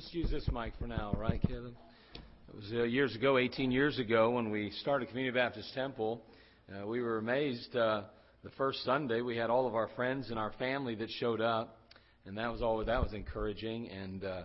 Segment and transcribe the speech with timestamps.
[0.00, 1.76] just use this mic for now, right, Kevin?
[2.48, 6.22] It was uh, years ago, 18 years ago, when we started Community Baptist Temple.
[6.72, 7.76] Uh, we were amazed.
[7.76, 8.04] Uh,
[8.42, 11.76] the first Sunday, we had all of our friends and our family that showed up,
[12.24, 12.82] and that was all.
[12.82, 13.90] That was encouraging.
[13.90, 14.42] And uh,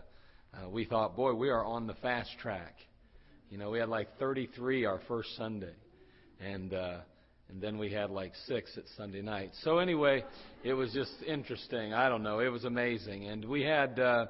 [0.54, 2.76] uh, we thought, boy, we are on the fast track.
[3.50, 5.76] You know, we had like 33 our first Sunday,
[6.42, 6.98] and uh,
[7.48, 9.52] and then we had like six at Sunday night.
[9.64, 10.26] So anyway,
[10.66, 11.94] it was just interesting.
[11.94, 12.40] I don't know.
[12.40, 14.26] It was amazing, and we had uh,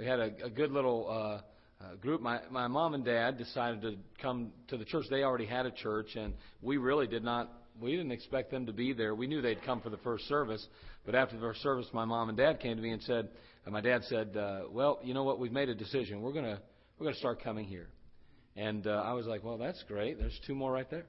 [0.00, 2.22] we had a, a good little uh, uh, group.
[2.22, 5.04] My my mom and dad decided to come to the church.
[5.10, 6.32] They already had a church, and
[6.62, 7.52] we really did not.
[7.78, 9.14] We didn't expect them to be there.
[9.14, 10.66] We knew they'd come for the first service,
[11.04, 13.28] but after the first service, my mom and dad came to me and said,
[13.66, 15.38] and my dad said, uh, "Well, you know what?
[15.38, 16.22] We've made a decision.
[16.22, 16.60] We're gonna
[16.98, 17.88] we're gonna start coming here."
[18.56, 20.18] And uh, I was like, "Well, that's great.
[20.18, 21.04] There's two more right there."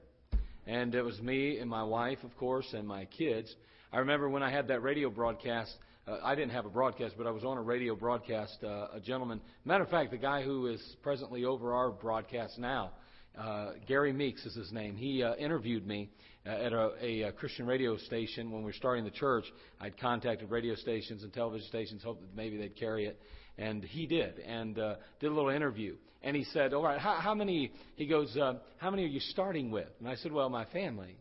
[0.66, 3.54] And it was me and my wife, of course, and my kids.
[3.90, 5.72] I remember when I had that radio broadcast.
[6.06, 8.58] Uh, I didn't have a broadcast, but I was on a radio broadcast.
[8.64, 12.90] Uh, a gentleman, matter of fact, the guy who is presently over our broadcast now,
[13.38, 14.96] uh, Gary Meeks is his name.
[14.96, 16.10] He uh, interviewed me
[16.44, 19.44] uh, at a, a, a Christian radio station when we were starting the church.
[19.80, 23.20] I'd contacted radio stations and television stations, hoped that maybe they'd carry it,
[23.56, 25.94] and he did, and uh, did a little interview.
[26.24, 29.20] And he said, "All right, how, how many?" He goes, uh, "How many are you
[29.20, 31.16] starting with?" And I said, "Well, my family."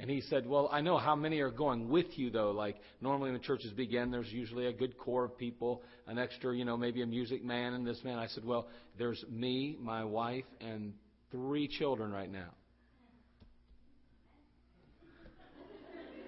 [0.00, 2.52] And he said, Well, I know how many are going with you, though.
[2.52, 6.64] Like, normally when churches begin, there's usually a good core of people, an extra, you
[6.64, 8.18] know, maybe a music man and this man.
[8.18, 10.94] I said, Well, there's me, my wife, and
[11.32, 12.50] three children right now.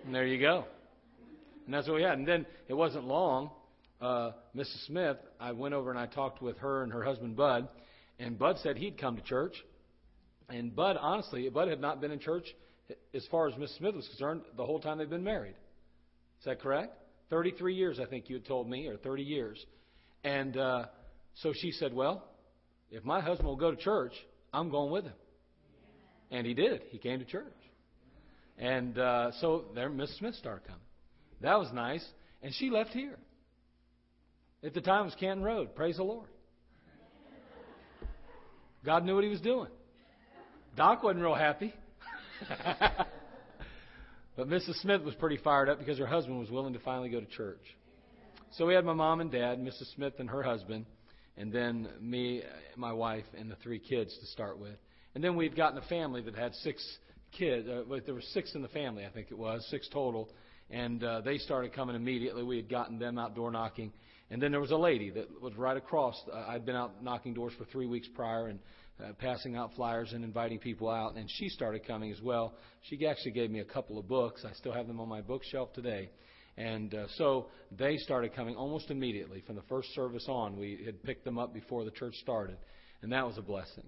[0.05, 0.65] And there you go.
[1.67, 2.19] And that's what we had.
[2.19, 3.51] And then it wasn't long.
[4.01, 4.87] Uh, Mrs.
[4.87, 7.69] Smith, I went over and I talked with her and her husband, Bud.
[8.19, 9.55] And Bud said he'd come to church.
[10.49, 12.47] And Bud, honestly, Bud had not been in church
[13.15, 15.55] as far as Miss Smith was concerned, the whole time they've been married.
[16.41, 16.97] Is that correct?
[17.31, 19.65] 33 years, I think you had told me, or 30 years.
[20.25, 20.87] And uh,
[21.35, 22.25] so she said, Well,
[22.91, 24.13] if my husband will go to church,
[24.53, 25.15] I'm going with him.
[26.31, 26.83] And he did.
[26.91, 27.47] He came to church.
[28.59, 30.83] And uh, so there, Miss Smith started coming.
[31.41, 32.05] That was nice.
[32.43, 33.17] And she left here.
[34.63, 35.75] At the time, it was Canton Road.
[35.75, 36.29] Praise the Lord.
[38.85, 39.69] God knew what he was doing.
[40.77, 41.75] Doc wasn't real happy.
[44.37, 44.81] but Mrs.
[44.81, 47.63] Smith was pretty fired up because her husband was willing to finally go to church.
[48.53, 49.95] So we had my mom and dad, Mrs.
[49.95, 50.87] Smith and her husband,
[51.37, 52.43] and then me,
[52.77, 54.75] my wife, and the three kids to start with.
[55.15, 56.85] And then we'd gotten a family that had six
[57.33, 57.69] kids.
[57.69, 60.31] Uh, there were six in the family, I think it was, six total.
[60.71, 62.43] And uh, they started coming immediately.
[62.43, 63.93] We had gotten them out door knocking.
[64.31, 66.21] And then there was a lady that was right across.
[66.33, 68.61] Uh, I'd been out knocking doors for three weeks prior, and
[69.03, 72.55] uh, passing out flyers and inviting people out, and she started coming as well.
[72.83, 74.45] She actually gave me a couple of books.
[74.49, 76.11] I still have them on my bookshelf today.
[76.57, 77.47] And uh, so
[77.77, 80.59] they started coming almost immediately from the first service on.
[80.59, 82.57] We had picked them up before the church started,
[83.03, 83.87] and that was a blessing.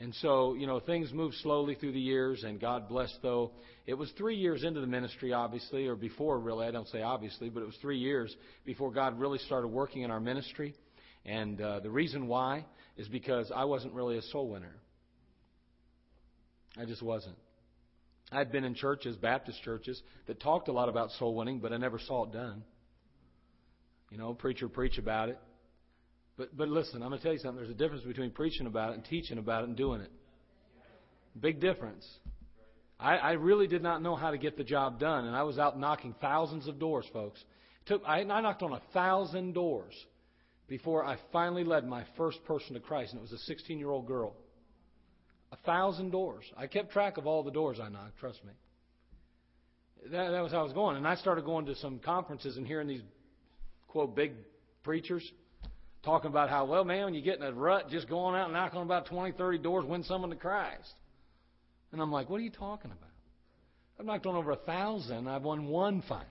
[0.00, 3.50] And so, you know, things moved slowly through the years, and God blessed, though.
[3.84, 6.66] It was three years into the ministry, obviously, or before, really.
[6.66, 10.10] I don't say obviously, but it was three years before God really started working in
[10.10, 10.74] our ministry.
[11.28, 12.64] And uh, the reason why
[12.96, 14.74] is because I wasn't really a soul winner.
[16.76, 17.36] I just wasn't.
[18.32, 21.76] I'd been in churches, Baptist churches, that talked a lot about soul winning, but I
[21.76, 22.62] never saw it done.
[24.10, 25.38] You know, preacher preach about it.
[26.38, 27.56] But but listen, I'm going to tell you something.
[27.56, 30.10] There's a difference between preaching about it and teaching about it and doing it.
[31.38, 32.06] Big difference.
[32.98, 35.58] I, I really did not know how to get the job done, and I was
[35.58, 37.42] out knocking thousands of doors, folks.
[37.84, 39.94] Took I, I knocked on a thousand doors
[40.68, 43.90] before I finally led my first person to Christ, and it was a 16 year
[43.90, 44.34] old girl.
[45.50, 46.44] A thousand doors.
[46.56, 48.52] I kept track of all the doors I knocked, trust me.
[50.10, 50.96] That, that was how I was going.
[50.96, 53.02] And I started going to some conferences and hearing these,
[53.88, 54.32] quote, big
[54.84, 55.28] preachers
[56.04, 58.52] talking about how, well, man, when you get in a rut, just going out and
[58.52, 60.92] knocking on about 20, 30 doors, win someone to Christ.
[61.92, 63.10] And I'm like, what are you talking about?
[63.98, 65.26] I've knocked on over a thousand.
[65.28, 66.26] I've won one finally.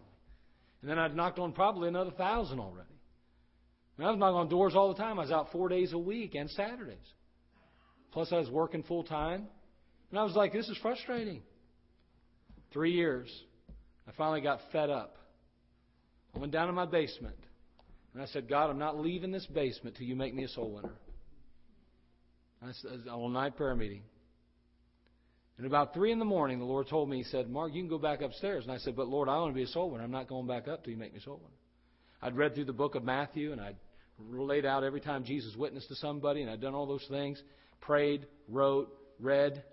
[0.81, 2.96] And then I've knocked on probably another thousand already.
[3.97, 5.17] And I was knocking on doors all the time.
[5.17, 6.97] I was out four days a week and Saturdays.
[8.11, 9.47] Plus, I was working full time.
[10.11, 11.41] And I was like, this is frustrating.
[12.71, 13.29] Three years.
[14.07, 15.17] I finally got fed up.
[16.35, 17.35] I went down to my basement.
[18.13, 20.71] And I said, God, I'm not leaving this basement till you make me a soul
[20.71, 20.95] winner.
[22.61, 24.01] I said, on a night prayer meeting.
[25.57, 27.89] And about three in the morning, the Lord told me, He said, Mark, you can
[27.89, 28.63] go back upstairs.
[28.63, 30.03] And I said, But Lord, I want to be a soul winner.
[30.03, 31.55] I'm not going back up till you make me a soul winner.
[32.21, 33.75] I'd read through the book of Matthew and I'd
[34.19, 37.41] laid out every time Jesus witnessed to somebody, and I'd done all those things,
[37.81, 39.63] prayed, wrote, read.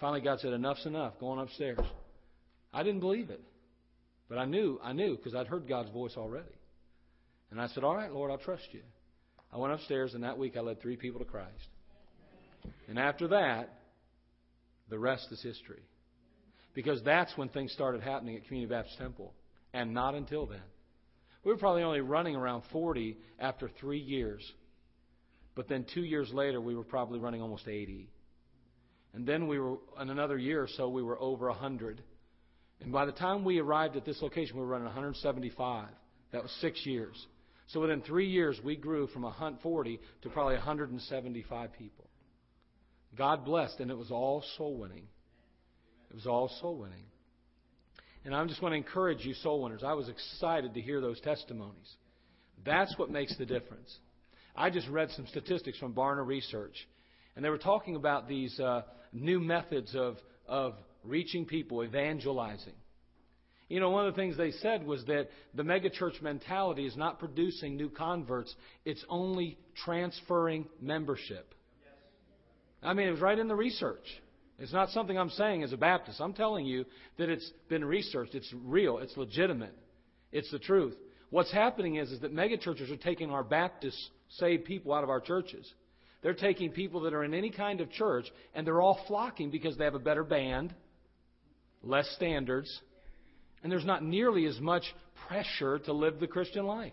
[0.00, 1.18] Finally, God said, "Enough's enough.
[1.20, 1.78] Going upstairs."
[2.72, 3.42] I didn't believe it,
[4.28, 6.54] but I knew, I knew because I'd heard God's voice already.
[7.50, 8.82] And I said, "All right, Lord, I'll trust you."
[9.52, 11.68] I went upstairs, and that week I led three people to Christ.
[12.88, 13.68] And after that,
[14.88, 15.82] the rest is history.
[16.74, 19.34] Because that's when things started happening at Community Baptist Temple,
[19.74, 20.62] and not until then.
[21.44, 24.40] We were probably only running around 40 after three years.
[25.54, 28.08] But then two years later, we were probably running almost 80.
[29.14, 32.02] And then we were, in another year or so, we were over 100.
[32.80, 35.88] And by the time we arrived at this location, we were running 175.
[36.32, 37.26] That was six years.
[37.68, 42.08] So within three years, we grew from 140 to probably 175 people.
[43.16, 45.06] God blessed, and it was all soul winning.
[46.10, 47.04] It was all soul winning.
[48.24, 49.82] And I just want to encourage you, soul winners.
[49.84, 51.96] I was excited to hear those testimonies.
[52.64, 53.98] That's what makes the difference.
[54.54, 56.76] I just read some statistics from Barna Research,
[57.34, 58.82] and they were talking about these uh,
[59.12, 62.74] new methods of, of reaching people, evangelizing.
[63.68, 67.18] You know, one of the things they said was that the megachurch mentality is not
[67.18, 68.54] producing new converts,
[68.84, 71.54] it's only transferring membership.
[72.82, 74.04] I mean, it was right in the research.
[74.62, 76.20] It's not something I'm saying as a Baptist.
[76.20, 76.84] I'm telling you
[77.18, 78.36] that it's been researched.
[78.36, 78.98] It's real.
[78.98, 79.74] It's legitimate.
[80.30, 80.94] It's the truth.
[81.30, 83.98] What's happening is, is that megachurches are taking our Baptist
[84.38, 85.68] saved people out of our churches.
[86.22, 89.76] They're taking people that are in any kind of church, and they're all flocking because
[89.76, 90.72] they have a better band,
[91.82, 92.70] less standards,
[93.64, 94.84] and there's not nearly as much
[95.26, 96.92] pressure to live the Christian life.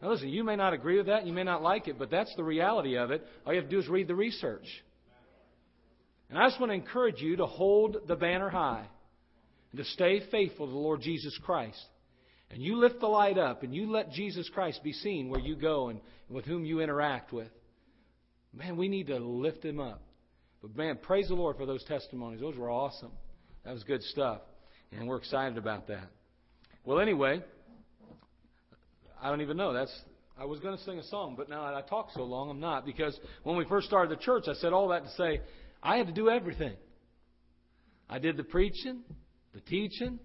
[0.00, 2.32] Now, listen, you may not agree with that, you may not like it, but that's
[2.36, 3.26] the reality of it.
[3.44, 4.66] All you have to do is read the research.
[6.30, 8.86] And I just want to encourage you to hold the banner high
[9.72, 11.84] and to stay faithful to the Lord Jesus Christ.
[12.50, 15.56] And you lift the light up and you let Jesus Christ be seen where you
[15.56, 17.50] go and with whom you interact with.
[18.52, 20.02] Man, we need to lift him up.
[20.62, 22.40] But man, praise the Lord for those testimonies.
[22.40, 23.12] Those were awesome.
[23.64, 24.40] That was good stuff.
[24.92, 26.08] And we're excited about that.
[26.84, 27.42] Well, anyway,
[29.20, 29.72] I don't even know.
[29.72, 29.96] That's
[30.38, 32.86] I was going to sing a song, but now I talk so long, I'm not.
[32.86, 35.40] Because when we first started the church, I said all that to say
[35.82, 36.76] I had to do everything.
[38.08, 39.02] I did the preaching,
[39.54, 40.18] the teaching,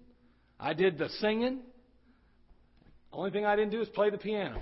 [0.58, 1.60] I did the singing.
[3.12, 4.60] Only thing I didn't do is play the piano.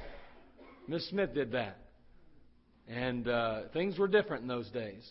[0.86, 1.78] Miss Smith did that.
[2.86, 5.10] And uh, things were different in those days.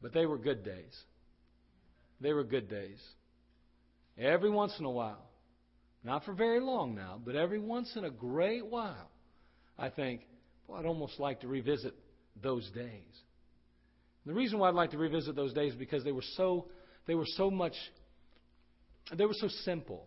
[0.00, 0.96] But they were good days.
[2.20, 2.98] They were good days.
[4.18, 5.30] Every once in a while,
[6.02, 9.10] not for very long now, but every once in a great while,
[9.78, 10.22] I think,
[10.66, 11.94] well, I'd almost like to revisit
[12.42, 13.20] those days.
[14.26, 16.66] The reason why I'd like to revisit those days is because they were so
[17.06, 17.74] they were so much
[19.16, 20.06] they were so simple.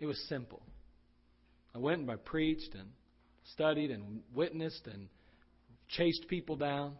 [0.00, 0.62] It was simple.
[1.74, 2.88] I went and I preached and
[3.52, 5.08] studied and witnessed and
[5.88, 6.94] chased people down.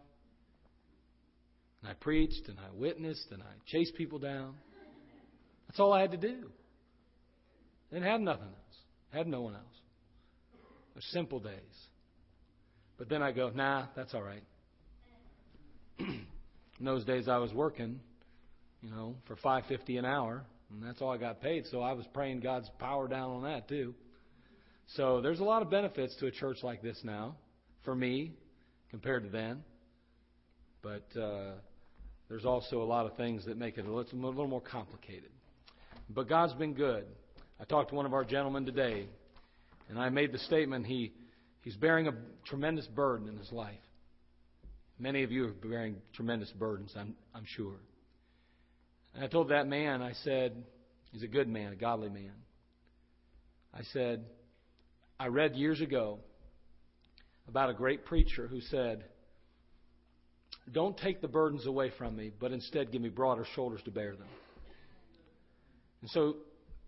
[1.81, 4.55] And I preached and I witnessed and I chased people down.
[5.67, 6.49] That's all I had to do.
[7.91, 8.77] Didn't have nothing else.
[9.11, 9.63] Had no one else.
[10.93, 11.53] They're simple days.
[12.97, 14.43] But then I go, nah, that's all right.
[15.99, 17.99] In those days, I was working,
[18.81, 21.65] you know, for five fifty an hour, and that's all I got paid.
[21.71, 23.93] So I was praying God's power down on that too.
[24.95, 27.35] So there's a lot of benefits to a church like this now,
[27.83, 28.33] for me,
[28.89, 29.63] compared to then.
[30.81, 31.51] But uh,
[32.29, 35.29] there's also a lot of things that make it a little, a little more complicated.
[36.09, 37.05] But God's been good.
[37.59, 39.07] I talked to one of our gentlemen today,
[39.89, 41.11] and I made the statement he
[41.61, 42.13] he's bearing a
[42.45, 43.75] tremendous burden in his life.
[44.99, 47.75] Many of you are bearing tremendous burdens, I'm, I'm sure.
[49.15, 50.63] And I told that man, I said,
[51.11, 52.33] he's a good man, a godly man.
[53.73, 54.25] I said,
[55.19, 56.19] I read years ago
[57.47, 59.05] about a great preacher who said,
[60.71, 64.15] Don't take the burdens away from me, but instead give me broader shoulders to bear
[64.15, 64.27] them.
[66.01, 66.35] And so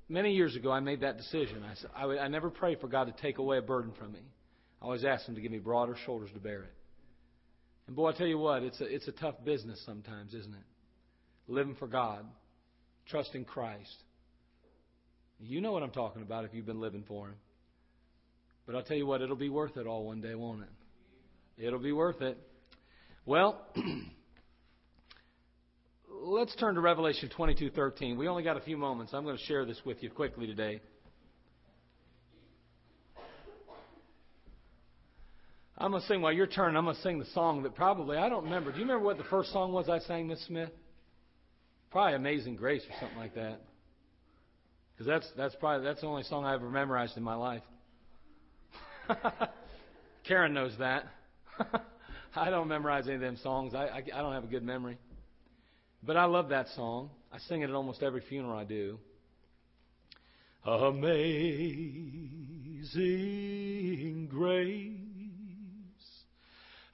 [0.09, 1.63] many years ago, I made that decision.
[1.95, 4.21] I, I, I never pray for God to take away a burden from me.
[4.81, 6.73] I always ask Him to give me broader shoulders to bear it.
[7.91, 10.63] And boy, I tell you what, it's a, it's a tough business sometimes, isn't it?
[11.49, 12.25] Living for God,
[13.09, 13.93] trusting Christ.
[15.41, 17.35] You know what I'm talking about if you've been living for Him.
[18.65, 21.67] But I'll tell you what, it'll be worth it all one day, won't it?
[21.67, 22.37] It'll be worth it.
[23.25, 23.61] Well,
[26.07, 28.15] let's turn to Revelation 22:13.
[28.15, 29.13] We only got a few moments.
[29.13, 30.79] I'm going to share this with you quickly today.
[35.81, 36.77] I'm going to sing while you're turning.
[36.77, 38.71] I'm going to sing the song that probably I don't remember.
[38.71, 40.69] Do you remember what the first song was I sang, Miss Smith?
[41.89, 43.61] Probably "Amazing Grace" or something like that.
[44.93, 47.63] Because that's that's probably that's the only song I ever memorized in my life.
[50.27, 51.05] Karen knows that.
[52.35, 53.73] I don't memorize any of them songs.
[53.73, 54.99] I, I I don't have a good memory.
[56.03, 57.09] But I love that song.
[57.33, 58.99] I sing it at almost every funeral I do.
[60.63, 61.07] Amazing
[64.29, 65.00] grace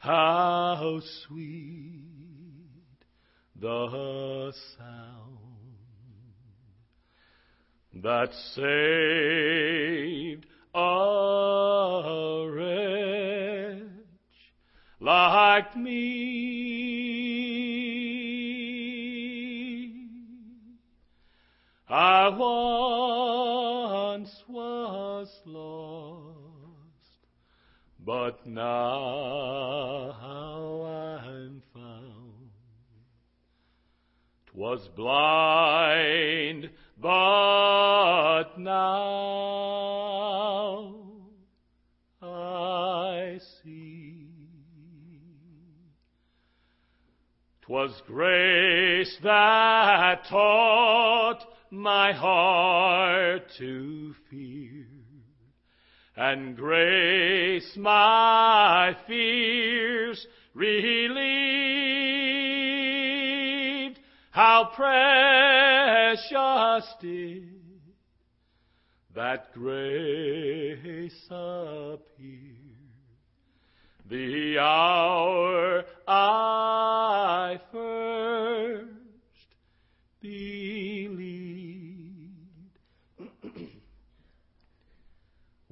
[0.09, 2.05] Ah, how sweet
[3.59, 5.27] the sound
[7.93, 13.81] that saved a wretch
[15.01, 16.37] like me.
[21.89, 22.29] I
[24.09, 26.06] once was lost,
[28.07, 30.11] but now
[31.19, 32.51] I'm found.
[34.45, 36.69] Twas blind,
[37.01, 39.57] but now
[42.21, 44.29] I see.
[47.63, 54.86] Twas grace that taught my heart to fear,
[56.17, 61.19] and grace my fears relieved.
[64.31, 66.25] How precious
[66.99, 67.53] did
[69.15, 72.57] that grace appear
[74.09, 78.87] the hour I first
[80.21, 80.56] believed.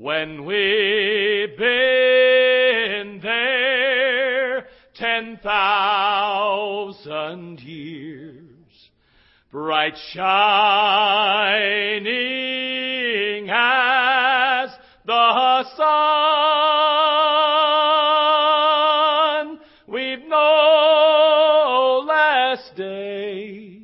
[0.05, 8.89] When we've been there ten thousand years,
[9.51, 10.19] bright shining
[13.49, 14.69] as
[15.07, 15.89] the sun,
[19.87, 23.81] we've no less days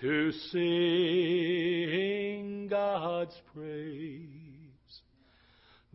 [0.00, 1.57] to sing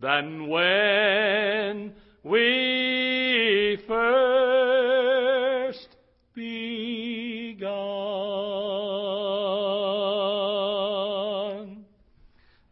[0.04, 1.94] than when
[2.24, 5.88] we first
[6.36, 7.66] begun.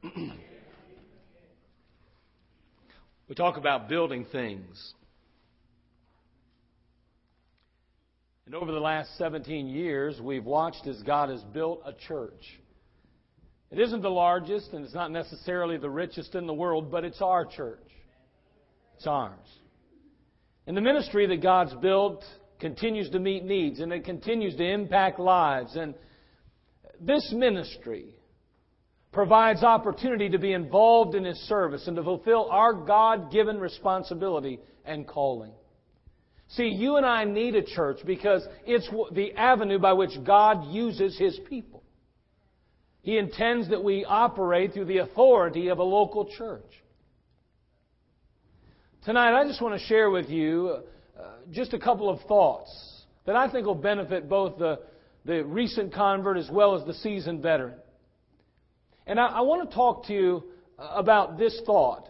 [3.30, 4.94] we talk about building things.
[8.46, 12.60] And over the last 17 years, we've watched as God has built a church.
[13.72, 17.22] It isn't the largest and it's not necessarily the richest in the world, but it's
[17.22, 17.80] our church.
[18.98, 19.48] It's ours.
[20.68, 22.24] And the ministry that God's built
[22.60, 25.76] continues to meet needs and it continues to impact lives.
[25.76, 25.96] And
[27.00, 28.14] this ministry
[29.12, 34.60] provides opportunity to be involved in His service and to fulfill our God given responsibility
[34.86, 35.54] and calling.
[36.50, 41.18] See, you and I need a church because it's the avenue by which God uses
[41.18, 41.81] His people.
[43.02, 46.62] He intends that we operate through the authority of a local church.
[49.04, 50.84] Tonight, I just want to share with you
[51.20, 52.70] uh, just a couple of thoughts
[53.26, 54.80] that I think will benefit both the,
[55.26, 57.80] the recent convert as well as the seasoned veteran.
[59.08, 60.44] And I, I want to talk to you
[60.78, 62.08] about this thought.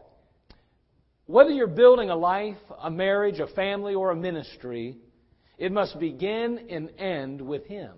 [1.25, 4.97] Whether you're building a life, a marriage, a family, or a ministry,
[5.57, 7.93] it must begin and end with Him.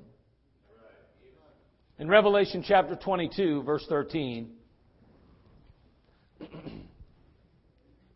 [2.03, 4.51] In Revelation chapter 22, verse 13,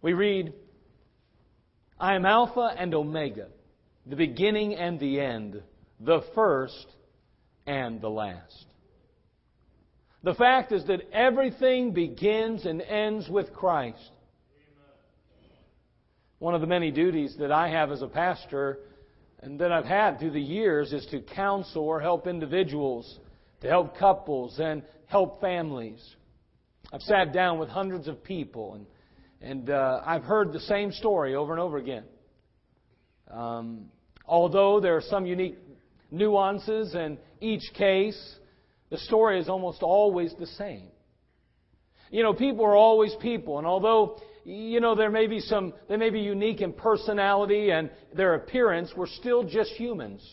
[0.02, 0.52] we read,
[1.98, 3.48] I am Alpha and Omega,
[4.06, 5.64] the beginning and the end,
[6.02, 6.86] the first
[7.66, 8.66] and the last.
[10.22, 14.12] The fact is that everything begins and ends with Christ.
[16.40, 18.80] One of the many duties that I have as a pastor
[19.40, 23.18] and that I've had through the years is to counsel or help individuals,
[23.62, 26.04] to help couples and help families.
[26.92, 28.86] I've sat down with hundreds of people and
[29.42, 32.04] and uh, I've heard the same story over and over again.
[33.30, 33.86] Um,
[34.26, 35.58] although there are some unique
[36.12, 38.36] nuances in each case,
[38.90, 40.88] the story is almost always the same.
[42.10, 45.98] You know, people are always people, and although you know there may be some, they
[45.98, 50.24] may be unique in personality and their appearance, we're still just humans.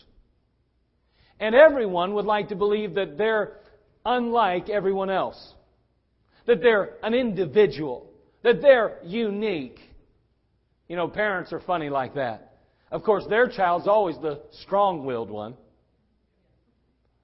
[1.39, 3.53] And everyone would like to believe that they're
[4.05, 5.53] unlike everyone else,
[6.45, 8.11] that they're an individual
[8.45, 9.79] that they're unique.
[10.87, 12.53] You know, parents are funny like that.
[12.91, 15.55] Of course, their child's always the strong willed one.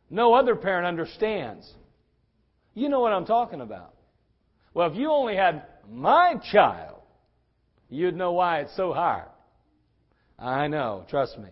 [0.09, 1.71] No other parent understands.
[2.73, 3.93] You know what I'm talking about.
[4.73, 7.01] Well, if you only had my child,
[7.87, 9.27] you'd know why it's so hard.
[10.39, 11.49] I know, trust me.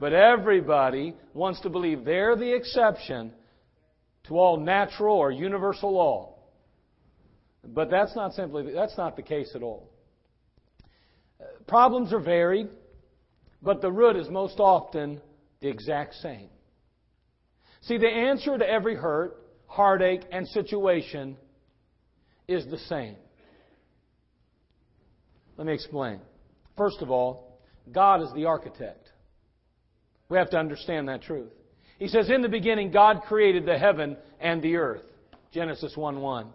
[0.00, 3.32] But everybody wants to believe they're the exception
[4.24, 6.34] to all natural or universal law.
[7.62, 9.90] But that's not simply, that's not the case at all.
[11.68, 12.68] Problems are varied,
[13.62, 15.20] but the root is most often
[15.60, 16.48] the exact same.
[17.82, 21.36] See, the answer to every hurt, heartache, and situation
[22.48, 23.16] is the same.
[25.58, 26.20] Let me explain.
[26.76, 27.60] First of all,
[27.92, 29.10] God is the architect.
[30.30, 31.50] We have to understand that truth.
[31.98, 35.02] He says, In the beginning, God created the heaven and the earth.
[35.52, 36.46] Genesis 1 1.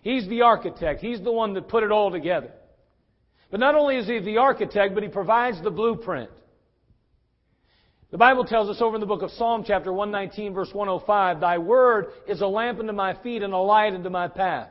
[0.00, 1.00] He's the architect.
[1.00, 2.52] He's the one that put it all together.
[3.50, 6.30] But not only is He the architect, but He provides the blueprint.
[8.12, 11.58] The Bible tells us over in the book of Psalm chapter 119 verse 105, Thy
[11.58, 14.70] word is a lamp unto my feet and a light unto my path.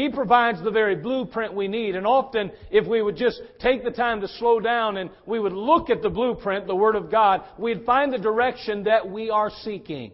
[0.00, 1.94] He provides the very blueprint we need.
[1.94, 5.52] And often, if we would just take the time to slow down and we would
[5.52, 9.50] look at the blueprint, the Word of God, we'd find the direction that we are
[9.50, 10.12] seeking.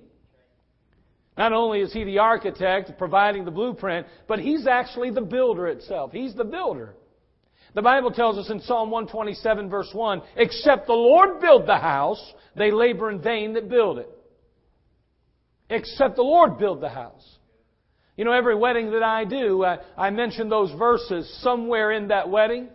[1.39, 6.11] Not only is He the architect providing the blueprint, but He's actually the builder itself.
[6.11, 6.97] He's the builder.
[7.75, 12.35] The Bible tells us in Psalm 127 verse 1, except the Lord build the house,
[12.57, 14.11] they labor in vain that build it.
[15.71, 17.36] Except the Lord build the house.
[18.17, 22.31] You know, every wedding that I do, I, I mention those verses somewhere in that
[22.31, 22.69] wedding,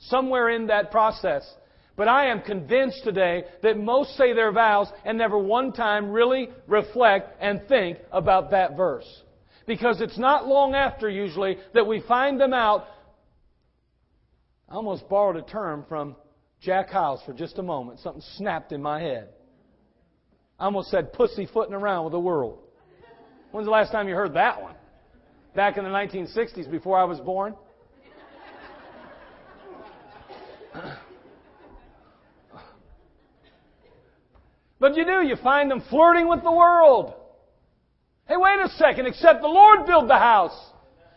[0.00, 1.48] somewhere in that process.
[1.96, 6.48] But I am convinced today that most say their vows and never one time really
[6.66, 9.06] reflect and think about that verse.
[9.66, 12.86] Because it's not long after, usually, that we find them out.
[14.68, 16.16] I almost borrowed a term from
[16.60, 18.00] Jack Hyles for just a moment.
[18.00, 19.28] Something snapped in my head.
[20.58, 22.58] I almost said pussyfooting around with the world.
[23.52, 24.74] When's the last time you heard that one?
[25.54, 27.54] Back in the 1960s before I was born.
[34.80, 37.14] But you do, you find them flirting with the world.
[38.28, 40.56] Hey, wait a second, except the Lord build the house.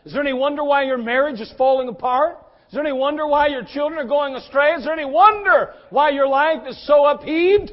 [0.04, 2.38] Is there any wonder why your marriage is falling apart?
[2.68, 4.72] Is there any wonder why your children are going astray?
[4.72, 7.70] Is there any wonder why your life is so upheaved?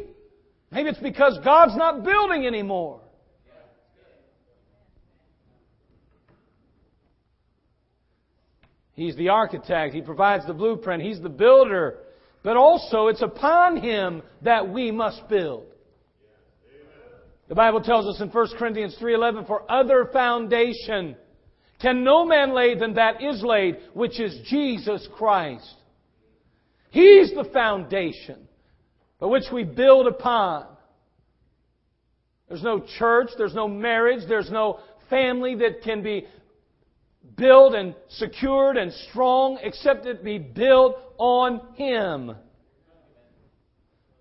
[0.71, 3.01] Maybe it's because God's not building anymore.
[8.99, 9.93] He's the architect.
[9.93, 11.01] He provides the blueprint.
[11.01, 11.99] He's the builder.
[12.43, 15.67] But also, it's upon Him that we must build.
[17.47, 21.15] The Bible tells us in 1 Corinthians 3.11, For other foundation
[21.81, 25.75] can no man lay than that is laid, which is Jesus Christ.
[26.91, 28.49] He's the foundation
[29.17, 30.65] by which we build upon.
[32.49, 36.25] There's no church, there's no marriage, there's no family that can be
[37.39, 42.35] built and secured and strong except it be built on Him.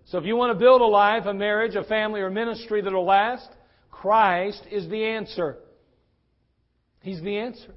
[0.05, 3.05] So if you want to build a life, a marriage, a family, or ministry that'll
[3.05, 3.47] last,
[3.91, 5.57] Christ is the answer.
[7.01, 7.75] He's the answer.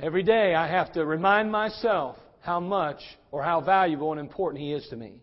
[0.00, 4.72] Every day I have to remind myself how much or how valuable and important He
[4.72, 5.20] is to me.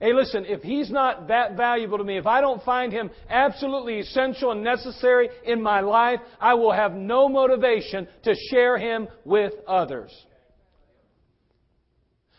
[0.00, 3.98] Hey, listen, if he's not that valuable to me, if I don't find him absolutely
[3.98, 9.52] essential and necessary in my life, I will have no motivation to share him with
[9.68, 10.10] others.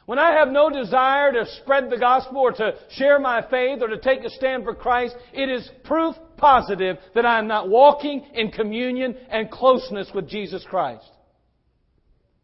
[0.07, 3.89] When I have no desire to spread the gospel or to share my faith or
[3.89, 8.25] to take a stand for Christ, it is proof positive that I am not walking
[8.33, 11.09] in communion and closeness with Jesus Christ.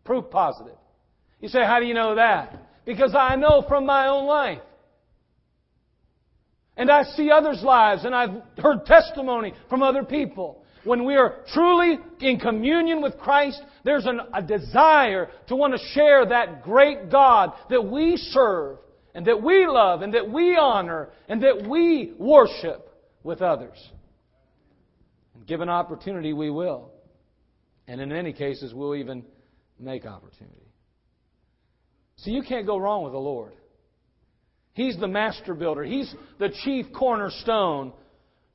[0.06, 0.78] Proof positive.
[1.42, 2.86] You say, how do you know that?
[2.86, 4.62] Because I know from my own life.
[6.78, 10.64] And I see others' lives, and I've heard testimony from other people.
[10.84, 15.80] When we are truly in communion with Christ, there's an, a desire to want to
[15.94, 18.78] share that great God that we serve,
[19.16, 22.90] and that we love, and that we honor, and that we worship
[23.24, 23.78] with others.
[25.34, 26.92] And given opportunity, we will.
[27.88, 29.26] And in many cases, we'll even
[29.80, 30.72] make opportunity.
[32.18, 33.54] So you can't go wrong with the Lord.
[34.78, 35.84] He's the master builder.
[35.84, 37.94] He's the chief cornerstone.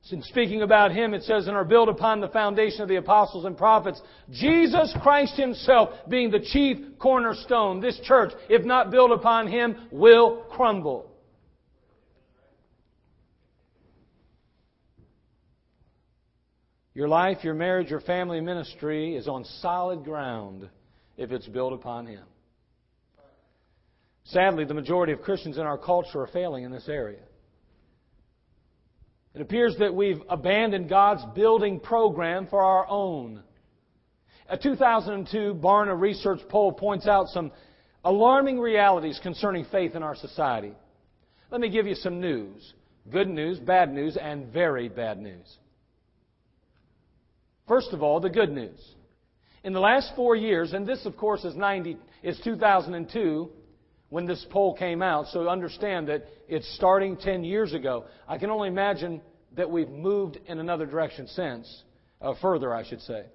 [0.09, 3.43] In speaking about Him, it says, and are built upon the foundation of the apostles
[3.43, 4.01] and prophets.
[4.31, 7.81] Jesus Christ Himself being the chief cornerstone.
[7.81, 11.11] This church, if not built upon Him, will crumble.
[16.93, 20.69] Your life, your marriage, your family ministry is on solid ground
[21.17, 22.23] if it's built upon Him.
[24.25, 27.19] Sadly, the majority of Christians in our culture are failing in this area.
[29.33, 33.43] It appears that we've abandoned God's building program for our own.
[34.47, 37.51] A 2002 Barna research poll points out some
[38.03, 40.73] alarming realities concerning faith in our society.
[41.49, 42.73] Let me give you some news
[43.11, 45.57] good news, bad news, and very bad news.
[47.67, 48.79] First of all, the good news.
[49.63, 53.49] In the last four years, and this of course is 90, is 2002
[54.13, 58.05] when this poll came out, so understand that it's starting 10 years ago.
[58.27, 59.21] I can only imagine
[59.57, 61.83] that we've moved in another direction since,
[62.21, 63.25] uh, further, I should say.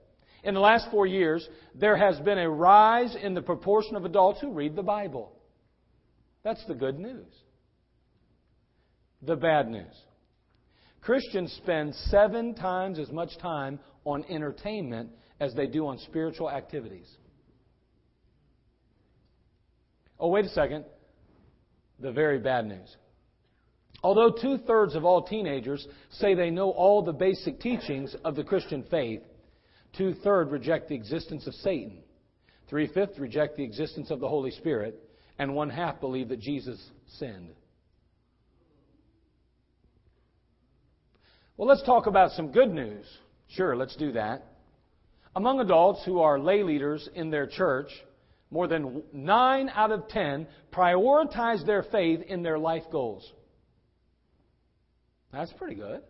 [0.44, 4.40] In the last four years, there has been a rise in the proportion of adults
[4.40, 5.32] who read the Bible.
[6.44, 7.26] That's the good news.
[9.22, 10.00] The bad news.
[11.00, 15.10] Christians spend seven times as much time on entertainment
[15.40, 17.08] as they do on spiritual activities.
[20.20, 20.84] Oh, wait a second.
[22.00, 22.96] The very bad news.
[24.02, 28.44] Although two thirds of all teenagers say they know all the basic teachings of the
[28.44, 29.22] Christian faith,
[29.96, 31.98] two thirds reject the existence of Satan,
[32.68, 35.02] three fifths reject the existence of the Holy Spirit,
[35.38, 36.80] and one half believe that Jesus
[37.18, 37.54] sinned.
[41.56, 43.04] Well, let's talk about some good news.
[43.48, 44.46] Sure, let's do that.
[45.34, 47.88] Among adults who are lay leaders in their church,
[48.50, 53.30] more than 9 out of 10 prioritize their faith in their life goals.
[55.32, 56.02] That's pretty good.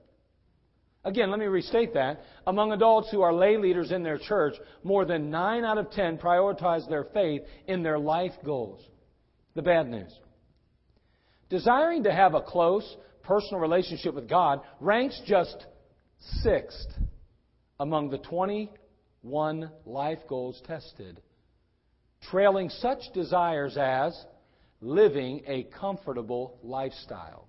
[1.04, 2.22] Again, let me restate that.
[2.46, 6.18] Among adults who are lay leaders in their church, more than 9 out of 10
[6.18, 8.84] prioritize their faith in their life goals.
[9.54, 10.12] The bad news.
[11.48, 15.66] Desiring to have a close, personal relationship with God ranks just
[16.42, 16.88] sixth
[17.80, 21.20] among the 21 life goals tested
[22.30, 24.18] trailing such desires as
[24.80, 27.48] living a comfortable lifestyle.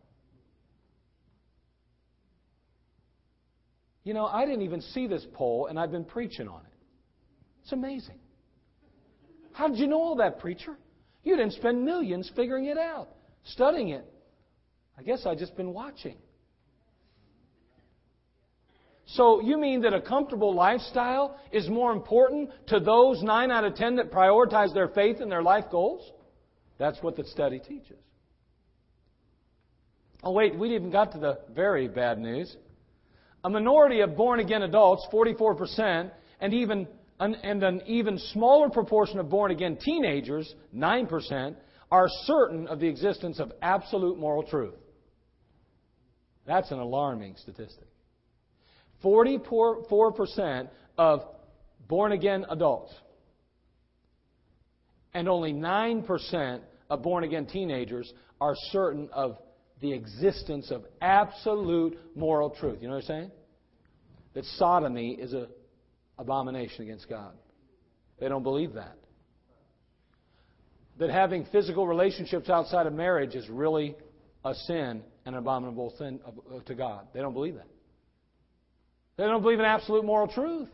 [4.04, 6.74] You know, I didn't even see this poll, and I've been preaching on it.
[7.64, 8.18] It's amazing.
[9.52, 10.78] How did you know all that, preacher?
[11.24, 13.10] You didn't spend millions figuring it out,
[13.44, 14.06] studying it.
[14.98, 16.18] I guess I've just been watching.
[19.14, 23.76] So you mean that a comfortable lifestyle is more important to those 9 out of
[23.76, 26.12] 10 that prioritize their faith and their life goals?
[26.78, 27.98] That's what the study teaches.
[30.24, 32.56] Oh, wait, we even got to the very bad news.
[33.44, 36.88] A minority of born again adults, 44%, and even
[37.20, 41.56] an, and an even smaller proportion of born again teenagers, 9%,
[41.92, 44.76] are certain of the existence of absolute moral truth.
[46.46, 47.89] That's an alarming statistic.
[49.04, 51.22] 44% of
[51.88, 52.94] born again adults
[55.14, 59.38] and only 9% of born again teenagers are certain of
[59.82, 62.80] the existence of absolute moral truth.
[62.82, 63.32] You know what I'm saying?
[64.34, 65.48] That sodomy is an
[66.18, 67.34] abomination against God.
[68.20, 68.98] They don't believe that.
[71.00, 73.96] That having physical relationships outside of marriage is really
[74.44, 77.08] a sin and an abominable sin uh, to God.
[77.14, 77.68] They don't believe that.
[79.20, 80.70] They don't believe in absolute moral truth.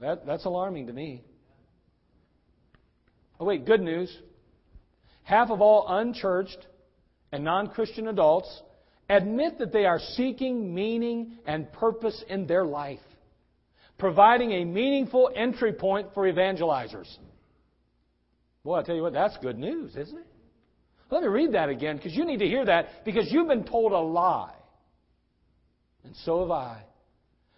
[0.00, 1.22] That, that's alarming to me.
[3.38, 4.12] Oh, wait, good news.
[5.22, 6.66] Half of all unchurched
[7.30, 8.62] and non Christian adults
[9.08, 12.98] admit that they are seeking meaning and purpose in their life,
[13.96, 17.16] providing a meaningful entry point for evangelizers.
[18.64, 20.26] Boy, I tell you what, that's good news, isn't it?
[21.10, 23.92] Let me read that again because you need to hear that because you've been told
[23.92, 24.54] a lie.
[26.04, 26.82] And so have I.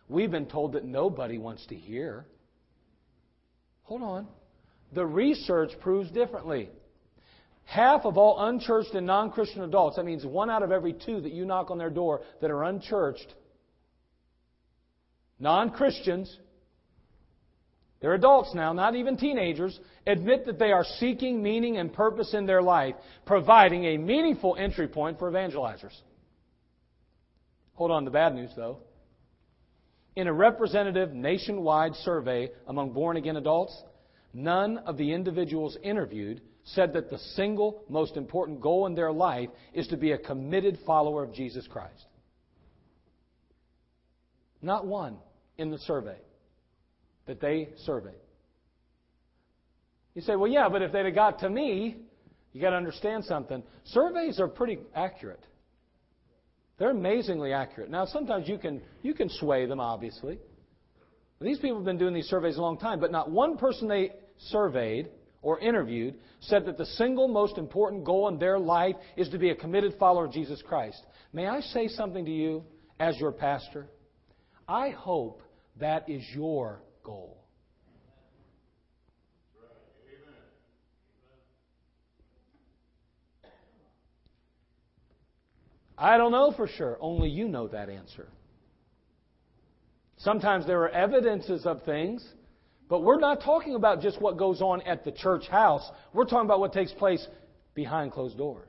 [0.08, 2.26] We've been told that nobody wants to hear.
[3.84, 4.26] Hold on.
[4.92, 6.68] The research proves differently.
[7.64, 11.20] Half of all unchurched and non Christian adults, that means one out of every two
[11.22, 13.34] that you knock on their door that are unchurched,
[15.38, 16.36] non Christians,
[18.04, 22.44] they're adults now, not even teenagers, admit that they are seeking meaning and purpose in
[22.44, 25.98] their life, providing a meaningful entry point for evangelizers.
[27.74, 28.78] Hold on, the bad news though.
[30.16, 33.76] In a representative nationwide survey among born again adults,
[34.32, 39.50] none of the individuals interviewed said that the single most important goal in their life
[39.72, 42.06] is to be a committed follower of Jesus Christ.
[44.62, 45.16] Not one
[45.58, 46.16] in the survey
[47.26, 48.14] that they surveyed.
[50.14, 51.96] You say, well, yeah, but if they'd have got to me,
[52.52, 53.62] you got to understand something.
[53.84, 55.44] Surveys are pretty accurate.
[56.78, 57.90] They're amazingly accurate.
[57.90, 60.38] Now, sometimes you can, you can sway them, obviously.
[61.40, 64.12] These people have been doing these surveys a long time, but not one person they
[64.38, 65.08] surveyed
[65.42, 69.50] or interviewed said that the single most important goal in their life is to be
[69.50, 71.04] a committed follower of Jesus Christ.
[71.32, 72.64] May I say something to you
[72.98, 73.86] as your pastor?
[74.66, 75.42] I hope
[75.78, 77.43] that is your goal.
[85.96, 86.98] I don't know for sure.
[87.00, 88.28] Only you know that answer.
[90.18, 92.26] Sometimes there are evidences of things,
[92.88, 95.88] but we're not talking about just what goes on at the church house.
[96.12, 97.26] We're talking about what takes place
[97.74, 98.68] behind closed doors.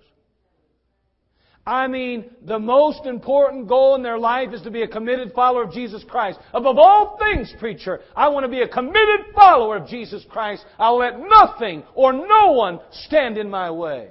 [1.67, 5.63] I mean, the most important goal in their life is to be a committed follower
[5.63, 6.39] of Jesus Christ.
[6.53, 10.63] Above all things, preacher, I want to be a committed follower of Jesus Christ.
[10.77, 14.09] I'll let nothing or no one stand in my way.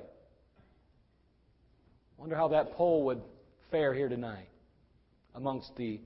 [2.24, 3.20] Wonder how that poll would
[3.70, 4.48] fare here tonight
[5.34, 6.00] amongst the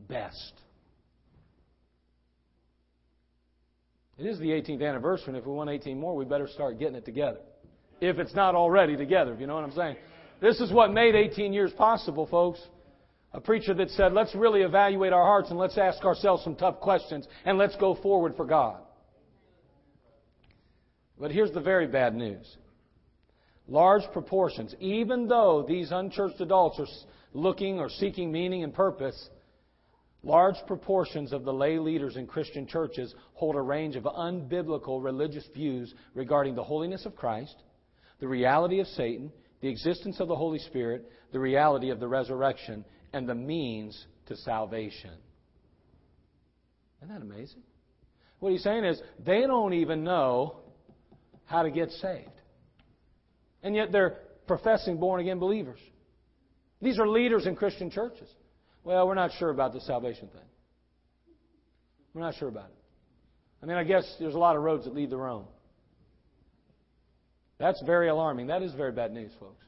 [0.00, 0.52] best.
[4.18, 6.96] It is the 18th anniversary, and if we want 18 more, we better start getting
[6.96, 7.38] it together.
[8.00, 9.94] If it's not already together, if you know what I'm saying.
[10.40, 12.58] This is what made 18 years possible, folks.
[13.32, 16.80] A preacher that said, let's really evaluate our hearts and let's ask ourselves some tough
[16.80, 18.80] questions and let's go forward for God.
[21.16, 22.56] But here's the very bad news.
[23.72, 26.86] Large proportions, even though these unchurched adults are
[27.32, 29.30] looking or seeking meaning and purpose,
[30.22, 35.46] large proportions of the lay leaders in Christian churches hold a range of unbiblical religious
[35.54, 37.62] views regarding the holiness of Christ,
[38.20, 39.32] the reality of Satan,
[39.62, 44.36] the existence of the Holy Spirit, the reality of the resurrection, and the means to
[44.36, 45.14] salvation.
[46.98, 47.62] Isn't that amazing?
[48.38, 50.58] What he's saying is they don't even know
[51.46, 52.28] how to get saved.
[53.62, 55.78] And yet they're professing born again believers.
[56.80, 58.28] These are leaders in Christian churches.
[58.84, 60.40] Well, we're not sure about the salvation thing.
[62.12, 62.82] We're not sure about it.
[63.62, 65.44] I mean, I guess there's a lot of roads that lead to Rome.
[67.58, 68.48] That's very alarming.
[68.48, 69.64] That is very bad news, folks.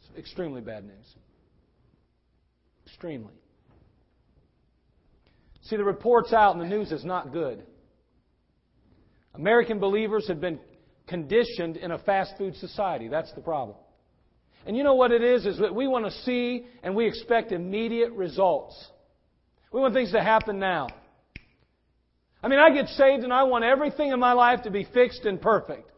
[0.00, 1.14] It's extremely bad news.
[2.86, 3.34] Extremely.
[5.62, 7.62] See, the reports out and the news is not good.
[9.34, 10.58] American believers have been
[11.06, 13.08] conditioned in a fast food society.
[13.08, 13.76] That's the problem.
[14.66, 15.46] And you know what it is?
[15.46, 18.74] Is that we want to see and we expect immediate results.
[19.72, 20.88] We want things to happen now.
[22.42, 25.24] I mean, I get saved and I want everything in my life to be fixed
[25.24, 25.90] and perfect.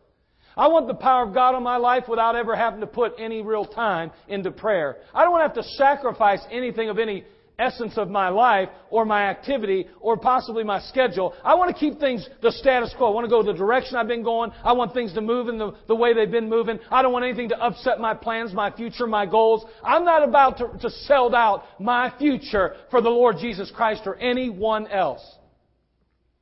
[0.57, 3.43] I want the power of God on my life without ever having to put any
[3.43, 4.97] real time into prayer.
[5.15, 7.25] I don't want to have to sacrifice anything of any
[7.59, 11.35] essence of my life or my activity or possibly my schedule.
[11.45, 13.09] I want to keep things the status quo.
[13.11, 14.53] I want to go the direction I've been going.
[14.63, 16.79] I want things to move in the, the way they've been moving.
[16.91, 19.65] I don't want anything to upset my plans, my future, my goals.
[19.83, 24.17] I'm not about to, to sell out my future for the Lord Jesus Christ or
[24.17, 25.25] anyone else.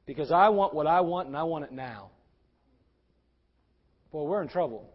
[0.07, 2.11] Because I want what I want and I want it now.
[4.13, 4.89] Boy, we're in trouble.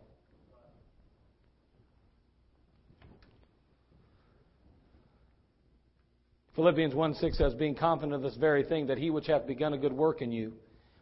[6.62, 9.74] Philippians 1 6 says, Being confident of this very thing, that he which hath begun
[9.74, 10.54] a good work in you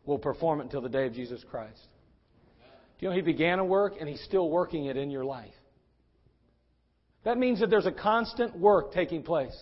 [0.06, 1.86] will perform it until the day of Jesus Christ.
[2.98, 5.52] Do you know he began a work and he's still working it in your life?
[7.26, 9.54] That means that there's a constant work taking place.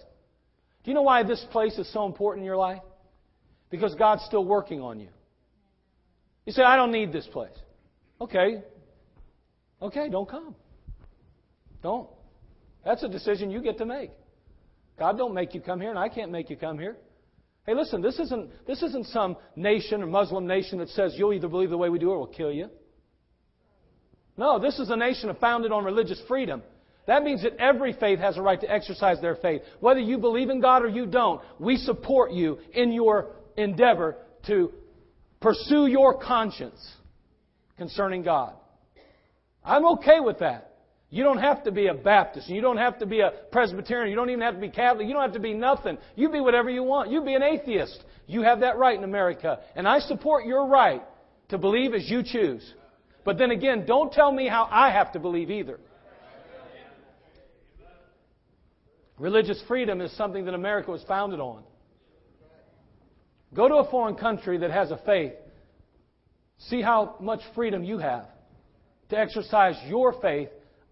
[0.84, 2.84] Do you know why this place is so important in your life?
[3.72, 5.10] Because God's still working on you.
[6.46, 7.58] You say, I don't need this place.
[8.22, 8.62] Okay.
[9.82, 10.54] Okay, don't come.
[11.82, 12.08] Don't.
[12.86, 14.12] That's a decision you get to make.
[14.98, 16.98] God don't make you come here, and I can't make you come here.
[17.66, 21.50] Hey, listen, this isn't, this isn't some nation or Muslim nation that says you'll either
[21.50, 22.70] believe the way we do or we'll kill you.
[24.38, 26.64] No, this is a nation founded on religious freedom.
[27.08, 29.62] That means that every faith has a right to exercise their faith.
[29.80, 34.72] Whether you believe in God or you don't, we support you in your endeavor to
[35.42, 36.80] pursue your conscience
[37.78, 38.54] concerning God.
[39.64, 40.67] I'm okay with that.
[41.10, 42.50] You don't have to be a Baptist.
[42.50, 44.10] You don't have to be a Presbyterian.
[44.10, 45.08] You don't even have to be Catholic.
[45.08, 45.98] You don't have to be nothing.
[46.16, 47.12] You be whatever you want.
[47.12, 48.04] You be an atheist.
[48.26, 49.60] You have that right in America.
[49.76, 51.02] And I support your right
[51.50, 52.74] to believe as you choose.
[53.24, 55.80] But then again, don't tell me how I have to believe either.
[59.18, 61.64] Religious freedom is something that America was founded on.
[63.54, 65.34] Go to a foreign country that has a faith
[66.60, 68.26] See how much freedom you have
[69.10, 70.50] to exercise your faith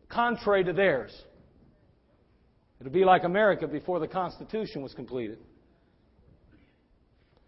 [0.10, 1.16] contrary to theirs.
[2.80, 5.40] It'll be like America before the Constitution was completed.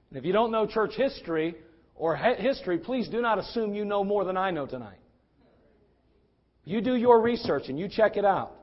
[0.10, 1.56] And if you don't know church history
[1.96, 5.00] or history, please do not assume you know more than I know tonight.
[6.64, 8.54] You do your research and you check it out.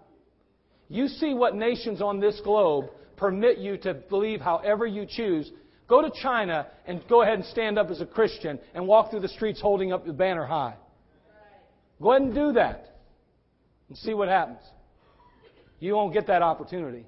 [0.88, 5.50] You see what nations on this globe permit you to believe however you choose
[5.86, 9.20] Go to China and go ahead and stand up as a Christian and walk through
[9.20, 10.74] the streets holding up the banner high.
[12.00, 12.93] Go ahead and do that
[13.88, 14.60] and see what happens.
[15.80, 17.06] You won't get that opportunity.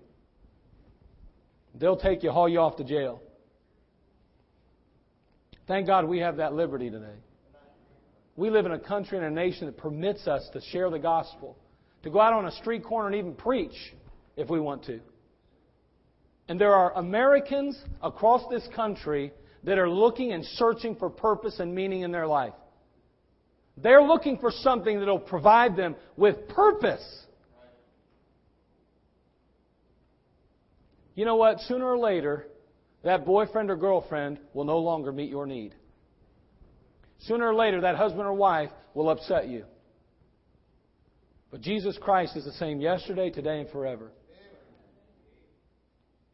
[1.75, 3.23] They'll take you, haul you off to jail.
[5.67, 7.17] Thank God we have that liberty today.
[8.37, 11.57] We live in a country and a nation that permits us to share the gospel,
[12.03, 13.75] to go out on a street corner and even preach
[14.37, 15.01] if we want to.
[16.49, 19.33] And there are Americans across this country
[19.65, 22.53] that are looking and searching for purpose and meaning in their life.
[23.77, 27.05] They're looking for something that will provide them with purpose.
[31.15, 31.61] You know what?
[31.61, 32.47] Sooner or later,
[33.03, 35.75] that boyfriend or girlfriend will no longer meet your need.
[37.21, 39.65] Sooner or later, that husband or wife will upset you.
[41.51, 44.11] But Jesus Christ is the same yesterday, today, and forever.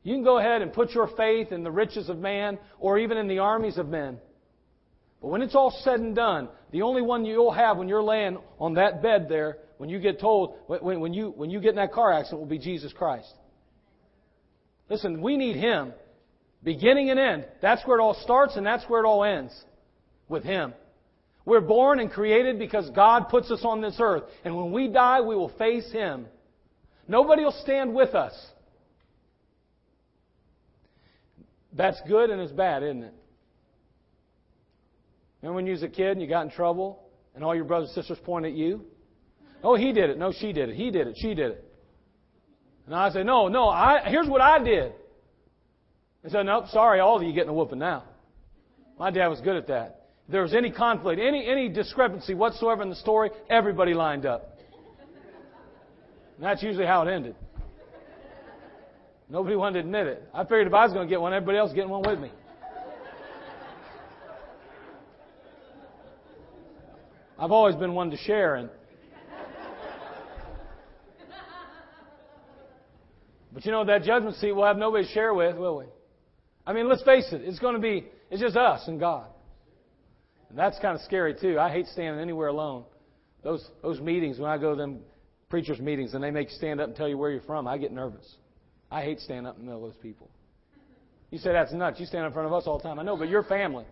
[0.03, 3.17] You can go ahead and put your faith in the riches of man or even
[3.17, 4.19] in the armies of men.
[5.21, 8.39] But when it's all said and done, the only one you'll have when you're laying
[8.59, 11.77] on that bed there, when you get told, when, when, you, when you get in
[11.77, 13.33] that car accident, will be Jesus Christ.
[14.89, 15.93] Listen, we need Him.
[16.65, 17.47] Beginning and end.
[17.61, 19.53] That's where it all starts and that's where it all ends.
[20.29, 20.73] With Him.
[21.45, 24.23] We're born and created because God puts us on this earth.
[24.45, 26.27] And when we die, we will face Him.
[27.07, 28.35] Nobody will stand with us.
[31.75, 33.15] That's good and it's bad, isn't it?
[35.43, 37.03] Remember when you was a kid and you got in trouble
[37.35, 38.85] and all your brothers and sisters pointed at you?
[39.65, 40.19] Oh, he did it.
[40.19, 40.77] No, she did it.
[40.77, 41.17] He did it.
[41.19, 41.65] She did it.
[42.87, 44.93] And I say, no, no, I, here's what I did.
[46.23, 48.05] They said, nope, sorry, all of you getting a whooping now.
[48.99, 50.07] My dad was good at that.
[50.27, 54.59] If there was any conflict, any, any discrepancy whatsoever in the story, everybody lined up.
[56.37, 57.35] And that's usually how it ended.
[59.29, 60.29] Nobody wanted to admit it.
[60.35, 62.21] I figured if I was going to get one, everybody else was getting one with
[62.21, 62.31] me.
[67.43, 68.71] I've always been one to share, and
[73.53, 75.87] but you know that judgment seat we'll have nobody to share with, will we?
[76.65, 79.27] I mean, let's face it, it's going to be it's just us and God,
[80.51, 81.59] and that's kind of scary too.
[81.59, 82.85] I hate standing anywhere alone.
[83.43, 85.01] Those those meetings when I go to them
[85.49, 87.77] preachers meetings and they make you stand up and tell you where you're from, I
[87.77, 88.37] get nervous.
[88.89, 90.31] I hate standing up in the middle of those people.
[91.33, 91.99] You say that's nuts.
[91.99, 93.01] You stand in front of us all the time.
[93.01, 93.87] I know, but you're family.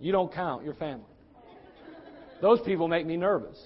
[0.00, 0.64] You don't count.
[0.64, 1.06] You're family.
[2.40, 3.58] Those people make me nervous.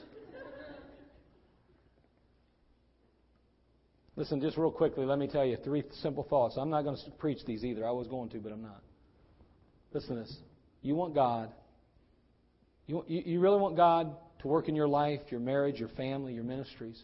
[4.16, 6.56] Listen, just real quickly, let me tell you three simple thoughts.
[6.58, 7.86] I'm not going to preach these either.
[7.86, 8.82] I was going to, but I'm not.
[9.94, 10.36] Listen to this.
[10.82, 11.50] You want God.
[12.86, 16.44] You, you, really want God to work in your life, your marriage, your family, your
[16.44, 17.00] ministries.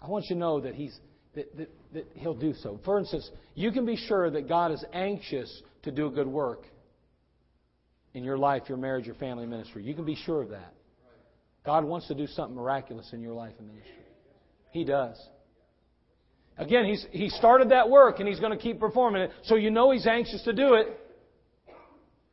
[0.00, 0.96] I want you to know that He's
[1.34, 2.80] that, that, that He'll do so.
[2.84, 6.64] For instance, you can be sure that God is anxious to do a good work
[8.14, 9.82] in your life, your marriage, your family ministry.
[9.82, 10.72] You can be sure of that.
[11.64, 13.92] God wants to do something miraculous in your life and ministry.
[14.70, 15.16] He does.
[16.56, 19.70] Again, he's, he started that work and he's going to keep performing it, so you
[19.70, 20.98] know he's anxious to do it.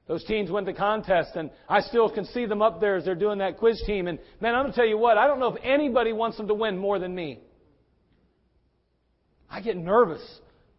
[0.08, 3.16] Those teams went to contest, and I still can see them up there as they're
[3.16, 4.08] doing that quiz team.
[4.08, 6.48] And man, I'm going to tell you what, I don't know if anybody wants them
[6.48, 7.40] to win more than me.
[9.50, 10.22] I get nervous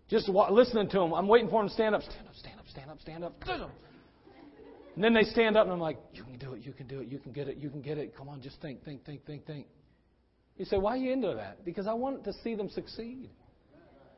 [0.09, 1.13] just listening to them.
[1.13, 3.01] I'm waiting for them to stand up, stand up, stand up, stand up,
[3.43, 3.71] stand up.
[4.99, 6.99] And then they stand up, and I'm like, you can do it, you can do
[6.99, 8.17] it, you can get it, you can get it.
[8.17, 9.69] Come on, just think, think, think, think, think.
[10.57, 11.65] You say, why are you into that?
[11.65, 13.31] Because I want to see them succeed.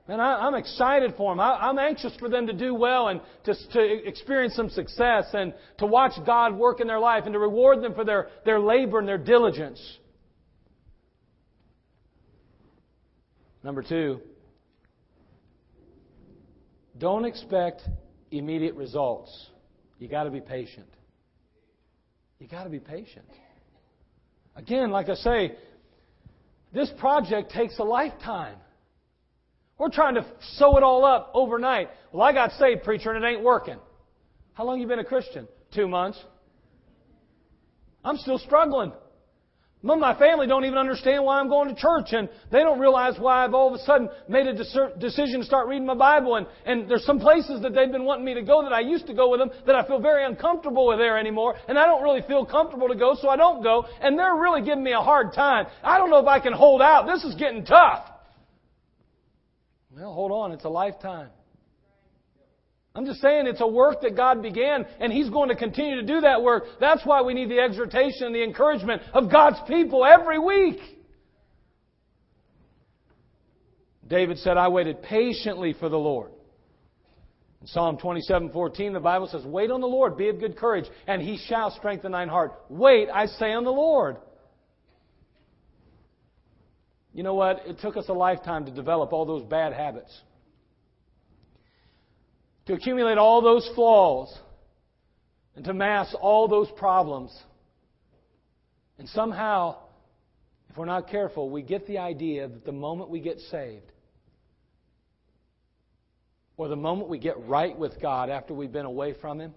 [0.08, 1.38] And I, am excited for them.
[1.38, 5.52] I, am anxious for them to do well and to, to experience some success and
[5.80, 8.98] to watch God work in their life and to reward them for their, their labor
[9.00, 9.98] and their diligence.
[13.62, 14.22] Number two,
[16.96, 17.82] don't expect
[18.30, 19.50] immediate results.
[20.00, 20.88] You got to be patient.
[22.40, 23.26] You got to be patient.
[24.56, 25.54] Again, like I say,
[26.72, 28.56] this project takes a lifetime.
[29.78, 31.90] We're trying to sew it all up overnight.
[32.12, 33.76] Well, I got saved, preacher, and it ain't working.
[34.54, 35.46] How long you been a Christian?
[35.74, 36.18] Two months.
[38.02, 38.92] I'm still struggling.
[39.82, 42.78] Some of my family don't even understand why I'm going to church, and they don't
[42.78, 46.36] realize why I've all of a sudden made a decision to start reading my Bible.
[46.36, 49.06] And, and there's some places that they've been wanting me to go that I used
[49.06, 52.02] to go with them that I feel very uncomfortable with there anymore, and I don't
[52.02, 53.86] really feel comfortable to go, so I don't go.
[54.02, 55.66] And they're really giving me a hard time.
[55.82, 57.06] I don't know if I can hold out.
[57.06, 58.04] This is getting tough.
[59.90, 60.52] Well, hold on.
[60.52, 61.30] It's a lifetime.
[62.94, 66.06] I'm just saying it's a work that God began, and He's going to continue to
[66.06, 66.64] do that work.
[66.80, 70.80] That's why we need the exhortation and the encouragement of God's people every week.
[74.08, 76.32] David said, I waited patiently for the Lord.
[77.60, 81.22] In Psalm 27:14, the Bible says, Wait on the Lord, be of good courage, and
[81.22, 82.54] He shall strengthen thine heart.
[82.68, 84.16] Wait, I say, on the Lord.
[87.12, 87.66] You know what?
[87.66, 90.12] It took us a lifetime to develop all those bad habits
[92.70, 94.32] to accumulate all those flaws
[95.56, 97.36] and to mask all those problems.
[98.96, 99.76] And somehow,
[100.68, 103.90] if we're not careful, we get the idea that the moment we get saved,
[106.56, 109.52] or the moment we get right with God after we've been away from Him,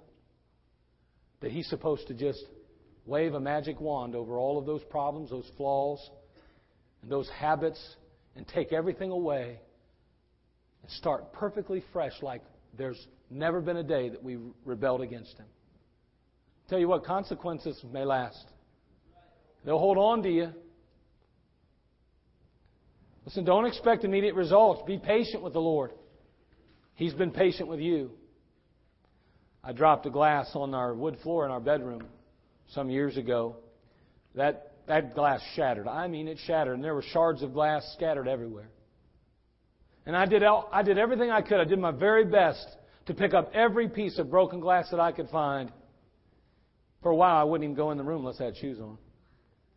[1.41, 2.43] that He's supposed to just
[3.05, 6.09] wave a magic wand over all of those problems, those flaws,
[7.03, 7.79] and those habits,
[8.35, 9.59] and take everything away
[10.81, 12.41] and start perfectly fresh like
[12.77, 15.45] there's never been a day that we rebelled against Him.
[16.69, 18.45] Tell you what, consequences may last.
[19.65, 20.49] They'll hold on to you.
[23.25, 24.81] Listen, don't expect immediate results.
[24.85, 25.91] Be patient with the Lord.
[26.95, 28.11] He's been patient with you.
[29.63, 32.03] I dropped a glass on our wood floor in our bedroom
[32.71, 33.55] some years ago.
[34.35, 35.87] That, that glass shattered.
[35.87, 38.69] I mean, it shattered, and there were shards of glass scattered everywhere.
[40.05, 41.59] And I did, I did everything I could.
[41.59, 42.65] I did my very best
[43.05, 45.71] to pick up every piece of broken glass that I could find.
[47.01, 48.97] For a while, I wouldn't even go in the room unless I had shoes on.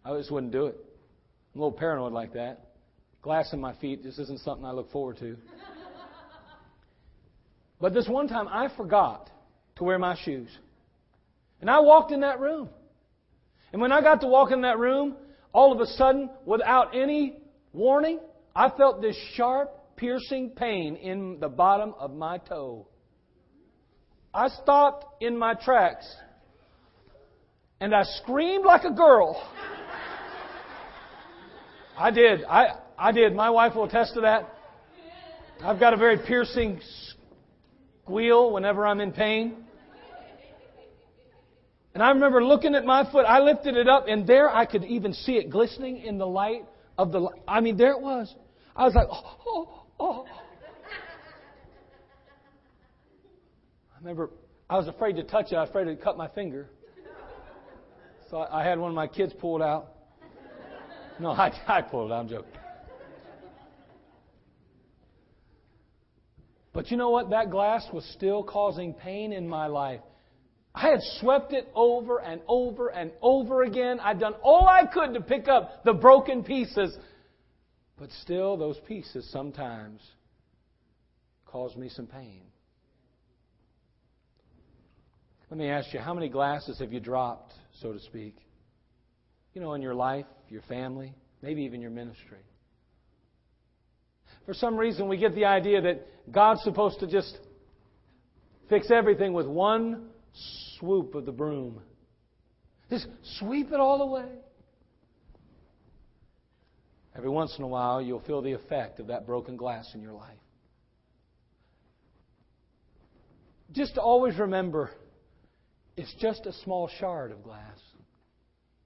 [0.04, 0.76] I just wouldn't do it.
[1.54, 2.70] I'm a little paranoid like that.
[3.22, 5.36] Glass in my feet just isn't something I look forward to.
[7.80, 9.30] But this one time, I forgot
[9.76, 10.48] to wear my shoes.
[11.60, 12.68] And I walked in that room.
[13.72, 15.16] And when I got to walk in that room,
[15.52, 17.38] all of a sudden, without any
[17.72, 18.20] warning,
[18.54, 22.86] I felt this sharp, piercing pain in the bottom of my toe.
[24.32, 26.06] I stopped in my tracks
[27.80, 29.42] and I screamed like a girl.
[31.98, 32.44] I did.
[32.44, 33.34] I, I did.
[33.34, 34.52] My wife will attest to that.
[35.62, 36.80] I've got a very piercing
[38.04, 39.64] squeal whenever I'm in pain.
[41.94, 43.24] And I remember looking at my foot.
[43.24, 46.66] I lifted it up, and there I could even see it glistening in the light
[46.98, 47.30] of the.
[47.48, 48.34] I mean, there it was.
[48.76, 50.26] I was like, oh, oh, oh.
[53.94, 54.30] I remember
[54.68, 55.56] I was afraid to touch it.
[55.56, 56.68] I was afraid to cut my finger.
[58.30, 59.92] So I had one of my kids pull it out.
[61.20, 62.20] No, I, I pulled it out.
[62.20, 62.50] I'm joking.
[66.72, 67.30] But you know what?
[67.30, 70.00] That glass was still causing pain in my life.
[70.74, 73.98] I had swept it over and over and over again.
[73.98, 76.94] I'd done all I could to pick up the broken pieces.
[77.98, 80.00] But still, those pieces sometimes
[81.46, 82.42] cause me some pain.
[85.50, 88.36] Let me ask you, how many glasses have you dropped, so to speak?
[89.54, 92.44] You know, in your life, your family, maybe even your ministry.
[94.44, 97.38] For some reason, we get the idea that God's supposed to just
[98.68, 100.08] fix everything with one
[100.78, 101.80] swoop of the broom.
[102.90, 103.06] Just
[103.38, 104.28] sweep it all away.
[107.16, 110.12] Every once in a while, you'll feel the effect of that broken glass in your
[110.12, 110.38] life.
[113.72, 114.90] Just always remember
[115.96, 117.78] it's just a small shard of glass.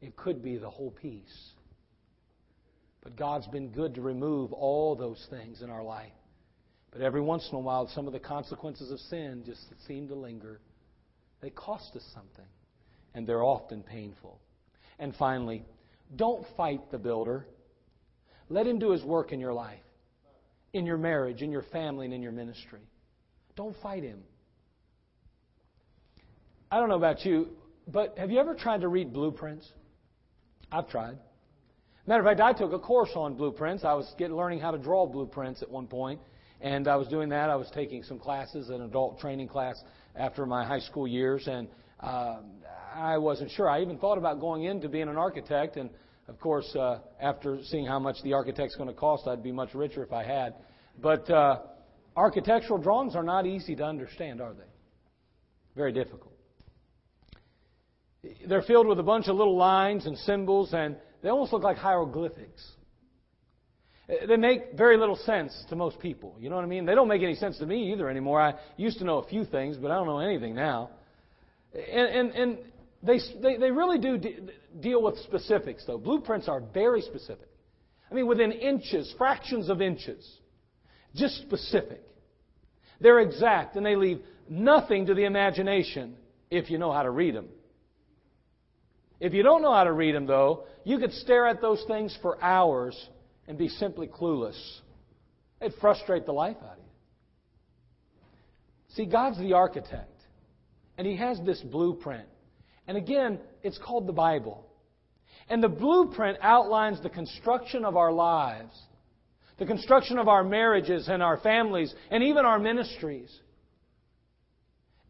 [0.01, 1.51] It could be the whole piece.
[3.03, 6.13] But God's been good to remove all those things in our life.
[6.93, 10.15] But every once in a while, some of the consequences of sin just seem to
[10.15, 10.61] linger.
[11.41, 12.49] They cost us something,
[13.15, 14.41] and they're often painful.
[14.99, 15.65] And finally,
[16.15, 17.47] don't fight the builder.
[18.51, 19.79] Let him do his work in your life,
[20.73, 22.81] in your marriage, in your family, and in your ministry.
[23.57, 24.23] Don't fight him.
[26.71, 27.49] I don't know about you,
[27.87, 29.69] but have you ever tried to read blueprints?
[30.71, 31.17] I've tried.
[32.07, 33.85] Matter of fact, I took a course on blueprints.
[33.85, 36.21] I was learning how to draw blueprints at one point,
[36.61, 37.51] and I was doing that.
[37.51, 39.81] I was taking some classes, an adult training class
[40.17, 41.69] after my high school years, and
[42.01, 42.41] uh,
[42.95, 43.69] I wasn't sure.
[43.69, 45.91] I even thought about going into being an architect, and
[46.31, 49.75] of course, uh, after seeing how much the architect's going to cost, I'd be much
[49.75, 50.55] richer if I had.
[51.03, 51.59] But uh,
[52.17, 54.71] architectural drawings are not easy to understand, are they?
[55.75, 56.33] Very difficult.
[58.47, 61.77] They're filled with a bunch of little lines and symbols, and they almost look like
[61.77, 62.65] hieroglyphics.
[64.29, 66.37] They make very little sense to most people.
[66.39, 66.85] You know what I mean?
[66.85, 68.41] They don't make any sense to me either anymore.
[68.41, 70.91] I used to know a few things, but I don't know anything now.
[71.75, 72.59] And, and, and
[73.03, 74.39] they, they, they really do de-
[74.81, 75.99] deal with specifics, though.
[75.99, 77.49] Blueprints are very specific.
[78.11, 80.29] I mean, within inches, fractions of inches.
[81.15, 82.03] Just specific.
[83.01, 86.17] They're exact, and they leave nothing to the imagination
[86.51, 87.49] if you know how to read them.
[89.21, 92.17] If you don't know how to read them, though, you could stare at those things
[92.21, 92.97] for hours
[93.47, 94.59] and be simply clueless.
[95.61, 96.85] It'd frustrate the life out of you.
[98.95, 100.21] See, God's the architect,
[100.99, 102.27] and He has this blueprint.
[102.91, 104.67] And again, it's called the Bible.
[105.49, 108.77] And the blueprint outlines the construction of our lives,
[109.59, 113.31] the construction of our marriages and our families, and even our ministries.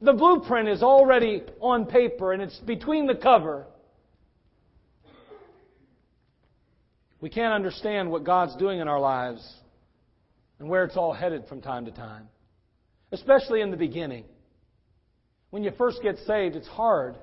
[0.02, 3.66] The blueprint is already on paper, and it's between the cover
[7.20, 9.46] We can't understand what God's doing in our lives
[10.58, 12.28] and where it's all headed from time to time.
[13.12, 14.24] especially in the beginning.
[15.50, 17.16] When you first get saved, it's hard.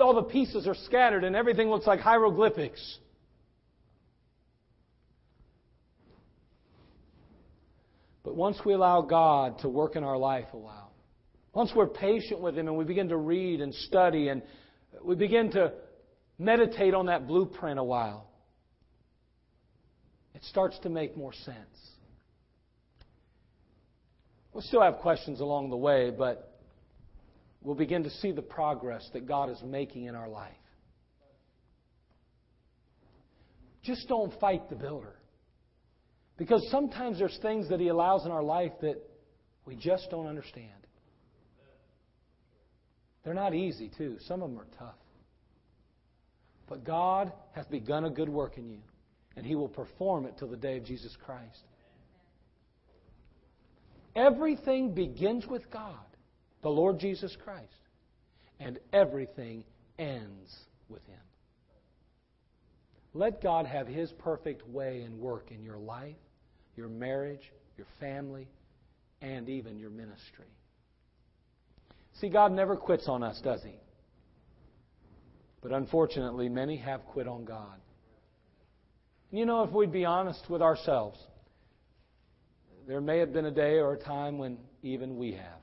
[0.00, 2.98] All the pieces are scattered and everything looks like hieroglyphics.
[8.22, 10.92] But once we allow God to work in our life a while,
[11.54, 14.42] once we're patient with Him and we begin to read and study and
[15.02, 15.72] we begin to
[16.38, 18.28] meditate on that blueprint a while,
[20.34, 21.56] it starts to make more sense.
[24.52, 26.51] We'll still have questions along the way, but
[27.62, 30.52] we'll begin to see the progress that God is making in our life.
[33.82, 35.14] Just don't fight the builder.
[36.36, 38.96] Because sometimes there's things that He allows in our life that
[39.64, 40.68] we just don't understand.
[43.24, 44.16] They're not easy, too.
[44.26, 44.96] Some of them are tough.
[46.68, 48.80] But God hath begun a good work in you,
[49.36, 51.62] and He will perform it till the day of Jesus Christ.
[54.16, 56.11] Everything begins with God,
[56.62, 57.66] the Lord Jesus Christ,
[58.60, 59.64] and everything
[59.98, 60.56] ends
[60.88, 61.18] with Him.
[63.14, 66.16] Let God have His perfect way and work in your life,
[66.76, 68.48] your marriage, your family,
[69.20, 70.46] and even your ministry.
[72.20, 73.78] See, God never quits on us, does He?
[75.62, 77.80] But unfortunately, many have quit on God.
[79.30, 81.18] You know, if we'd be honest with ourselves,
[82.86, 85.61] there may have been a day or a time when even we have.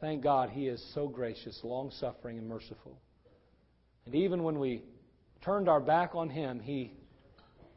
[0.00, 2.98] Thank God He is so gracious, long suffering, and merciful.
[4.06, 4.82] And even when we
[5.44, 6.94] turned our back on Him, He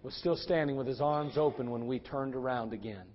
[0.04, 3.06] was still standing with His arms open when we turned around again.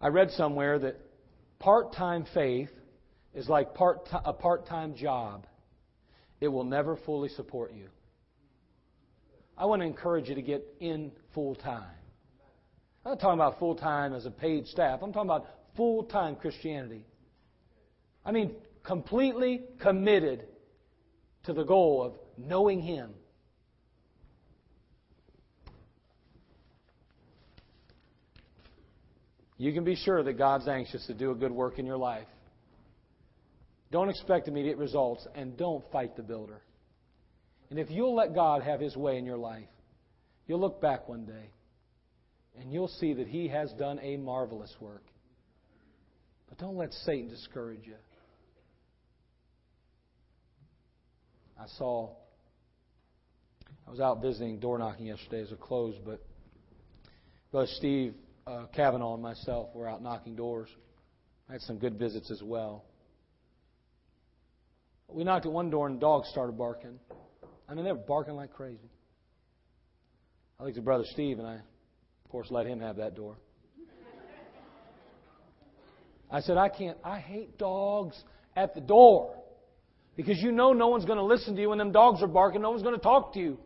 [0.00, 0.96] I read somewhere that
[1.58, 2.70] part time faith
[3.34, 5.46] is like part a part time job,
[6.40, 7.88] it will never fully support you.
[9.56, 11.82] I want to encourage you to get in full time.
[13.04, 15.00] I'm not talking about full time as a paid staff.
[15.02, 15.46] I'm talking about
[15.78, 17.06] full time Christianity.
[18.26, 20.44] I mean, completely committed
[21.44, 23.14] to the goal of knowing Him.
[29.56, 32.26] You can be sure that God's anxious to do a good work in your life.
[33.90, 36.60] Don't expect immediate results and don't fight the builder.
[37.70, 39.68] And if you'll let God have His way in your life,
[40.46, 41.50] you'll look back one day
[42.60, 45.04] and you'll see that He has done a marvelous work.
[46.48, 47.94] But don't let Satan discourage you.
[51.60, 52.10] I saw,
[53.86, 56.22] I was out visiting, door knocking yesterday as it closed, but
[57.50, 58.14] Brother Steve
[58.46, 60.68] uh, Kavanaugh and myself were out knocking doors.
[61.48, 62.84] I had some good visits as well.
[65.08, 66.98] We knocked at one door and dogs started barking.
[67.68, 68.90] I mean, they were barking like crazy.
[70.60, 73.36] I looked at Brother Steve and I, of course, let him have that door.
[76.30, 78.16] I said, I can't, I hate dogs
[78.54, 79.34] at the door.
[80.16, 82.62] Because you know no one's going to listen to you when them dogs are barking,
[82.62, 83.58] no one's going to talk to you.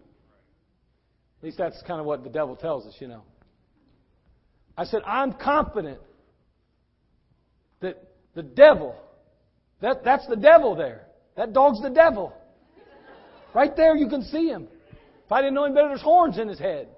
[1.40, 3.22] At least that's kind of what the devil tells us, you know.
[4.76, 5.98] I said, I'm confident
[7.80, 8.02] that
[8.34, 8.94] the devil,
[9.80, 11.06] that, that's the devil there.
[11.36, 12.32] That dog's the devil.
[13.54, 14.68] Right there, you can see him.
[15.26, 16.88] If I didn't know him better, there's horns in his head.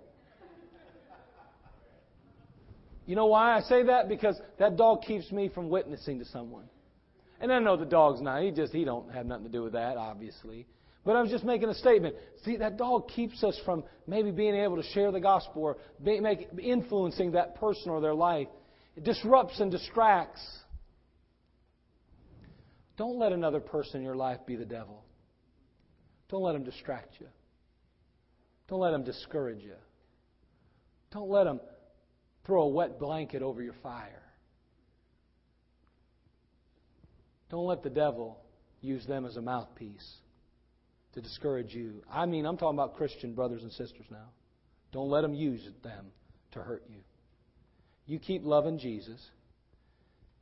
[3.06, 4.08] You know why I say that?
[4.08, 6.64] Because that dog keeps me from witnessing to someone.
[7.40, 8.42] And I know the dog's not.
[8.42, 10.66] He just he don't have nothing to do with that, obviously.
[11.04, 12.14] But I was just making a statement.
[12.44, 16.18] See, that dog keeps us from maybe being able to share the gospel or be,
[16.20, 18.48] make, influencing that person or their life.
[18.96, 20.40] It disrupts and distracts.
[22.96, 25.04] Don't let another person in your life be the devil.
[26.30, 27.26] Don't let them distract you.
[28.68, 29.74] Don't let them discourage you.
[31.12, 31.60] Don't let him
[32.44, 34.22] throw a wet blanket over your fire.
[37.50, 38.38] Don't let the devil
[38.80, 40.16] use them as a mouthpiece
[41.14, 42.02] to discourage you.
[42.10, 44.30] I mean, I'm talking about Christian brothers and sisters now.
[44.92, 46.06] Don't let them use them
[46.52, 47.00] to hurt you.
[48.06, 49.20] You keep loving Jesus.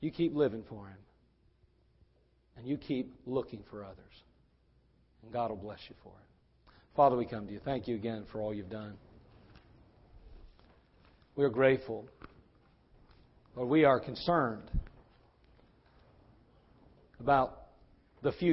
[0.00, 0.98] You keep living for Him.
[2.56, 3.96] And you keep looking for others.
[5.22, 6.72] And God will bless you for it.
[6.96, 7.60] Father, we come to you.
[7.64, 8.94] Thank you again for all you've done.
[11.34, 12.06] We are grateful.
[13.56, 14.70] Lord, we are concerned
[17.20, 17.58] about
[18.22, 18.50] the future.